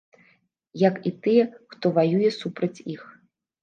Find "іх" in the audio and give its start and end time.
2.93-3.01